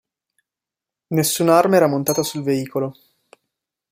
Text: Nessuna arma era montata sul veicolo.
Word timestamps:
Nessuna 1.09 1.55
arma 1.57 1.75
era 1.75 1.85
montata 1.85 2.23
sul 2.23 2.41
veicolo. 2.41 2.95